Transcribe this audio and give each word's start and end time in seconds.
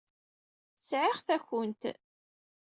Sɛiɣ 0.87 1.17
takunt. 1.27 1.83